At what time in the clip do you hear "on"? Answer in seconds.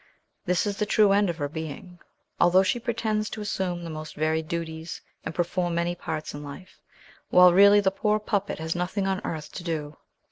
9.05-9.21